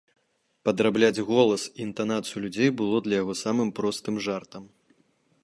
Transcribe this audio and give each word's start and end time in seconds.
Падрабляць 0.69 1.23
голас 1.27 1.65
і 1.69 1.79
інтанацыю 1.87 2.43
людзей 2.47 2.69
было 2.81 2.97
для 3.09 3.15
яго 3.21 3.33
самым 3.45 3.69
простым 3.83 4.15
жартам. 4.31 4.63